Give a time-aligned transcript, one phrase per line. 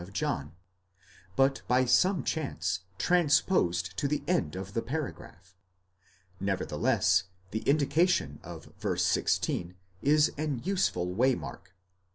[0.01, 0.55] of John,
[1.35, 5.55] but by some chance transposed to the end of the paragraph.
[6.39, 8.97] Nevertheless, the indication of v.
[8.97, 11.75] 16 is an useful way mark.